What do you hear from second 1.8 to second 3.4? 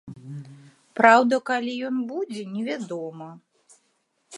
ён будзе, невядома.